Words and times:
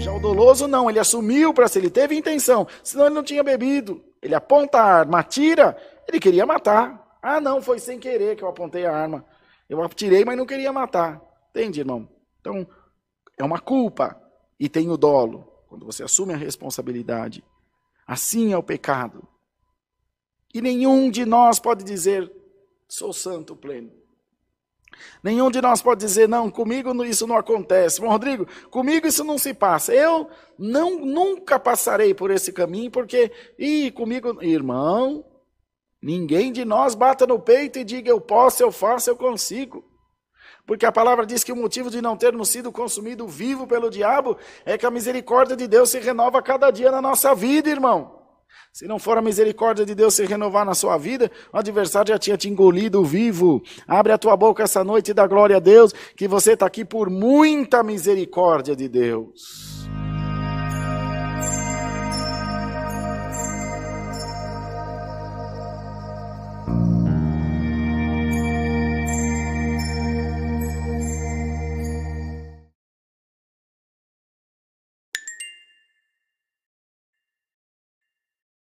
Já 0.00 0.12
o 0.12 0.20
doloso 0.20 0.68
não, 0.68 0.88
ele 0.88 0.98
assumiu 0.98 1.52
para 1.52 1.68
si, 1.68 1.78
ele 1.78 1.90
teve 1.90 2.16
intenção, 2.16 2.66
senão 2.82 3.06
ele 3.06 3.14
não 3.14 3.22
tinha 3.22 3.42
bebido. 3.42 4.04
Ele 4.22 4.34
aponta 4.34 4.78
a 4.78 4.84
arma, 4.84 5.20
atira, 5.20 5.76
ele 6.08 6.18
queria 6.18 6.46
matar. 6.46 7.18
Ah, 7.22 7.40
não, 7.40 7.60
foi 7.60 7.78
sem 7.78 7.98
querer 7.98 8.36
que 8.36 8.44
eu 8.44 8.48
apontei 8.48 8.86
a 8.86 8.94
arma. 8.94 9.24
Eu 9.68 9.82
atirei, 9.82 10.24
mas 10.24 10.36
não 10.36 10.46
queria 10.46 10.72
matar. 10.72 11.20
Entende, 11.50 11.80
irmão? 11.80 12.08
Então, 12.40 12.66
é 13.38 13.44
uma 13.44 13.58
culpa 13.58 14.20
e 14.58 14.68
tem 14.68 14.90
o 14.90 14.96
dolo. 14.96 15.52
Quando 15.68 15.84
você 15.84 16.04
assume 16.04 16.32
a 16.32 16.36
responsabilidade. 16.36 17.44
Assim 18.06 18.52
é 18.52 18.56
o 18.56 18.62
pecado. 18.62 19.26
E 20.54 20.60
nenhum 20.62 21.10
de 21.10 21.24
nós 21.26 21.58
pode 21.58 21.84
dizer, 21.84 22.32
sou 22.88 23.12
santo 23.12 23.56
pleno. 23.56 23.90
Nenhum 25.22 25.50
de 25.50 25.60
nós 25.60 25.82
pode 25.82 26.00
dizer, 26.00 26.28
não, 26.28 26.50
comigo 26.50 27.04
isso 27.04 27.26
não 27.26 27.36
acontece. 27.36 28.00
Bom, 28.00 28.08
Rodrigo, 28.08 28.46
comigo 28.70 29.06
isso 29.06 29.24
não 29.24 29.38
se 29.38 29.52
passa. 29.52 29.94
Eu 29.94 30.28
não 30.58 30.98
nunca 30.98 31.58
passarei 31.58 32.14
por 32.14 32.30
esse 32.30 32.52
caminho, 32.52 32.90
porque, 32.90 33.30
e 33.58 33.90
comigo, 33.90 34.42
irmão, 34.42 35.24
ninguém 36.02 36.52
de 36.52 36.64
nós 36.64 36.94
bata 36.94 37.26
no 37.26 37.38
peito 37.38 37.78
e 37.78 37.84
diga, 37.84 38.10
eu 38.10 38.20
posso, 38.20 38.62
eu 38.62 38.70
faço, 38.72 39.10
eu 39.10 39.16
consigo. 39.16 39.84
Porque 40.66 40.84
a 40.84 40.90
palavra 40.90 41.24
diz 41.24 41.44
que 41.44 41.52
o 41.52 41.56
motivo 41.56 41.90
de 41.90 42.02
não 42.02 42.16
termos 42.16 42.48
sido 42.48 42.72
consumido 42.72 43.28
vivo 43.28 43.66
pelo 43.66 43.88
diabo 43.88 44.36
é 44.64 44.76
que 44.76 44.84
a 44.84 44.90
misericórdia 44.90 45.56
de 45.56 45.68
Deus 45.68 45.90
se 45.90 46.00
renova 46.00 46.42
cada 46.42 46.70
dia 46.70 46.90
na 46.90 47.00
nossa 47.00 47.34
vida, 47.34 47.70
irmão. 47.70 48.15
Se 48.72 48.86
não 48.86 48.98
for 48.98 49.16
a 49.16 49.22
misericórdia 49.22 49.86
de 49.86 49.94
Deus 49.94 50.14
se 50.14 50.24
renovar 50.24 50.64
na 50.66 50.74
sua 50.74 50.96
vida, 50.98 51.30
o 51.52 51.56
adversário 51.56 52.12
já 52.12 52.18
tinha 52.18 52.36
te 52.36 52.48
engolido 52.48 53.04
vivo. 53.04 53.62
Abre 53.86 54.12
a 54.12 54.18
tua 54.18 54.36
boca 54.36 54.62
essa 54.62 54.84
noite 54.84 55.10
e 55.10 55.14
dá 55.14 55.26
glória 55.26 55.56
a 55.56 55.60
Deus, 55.60 55.92
que 56.16 56.28
você 56.28 56.52
está 56.52 56.66
aqui 56.66 56.84
por 56.84 57.08
muita 57.08 57.82
misericórdia 57.82 58.76
de 58.76 58.88
Deus. 58.88 59.75